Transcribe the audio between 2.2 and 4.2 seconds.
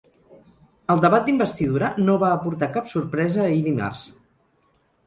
va aportar cap sorpresa ahir dimarts.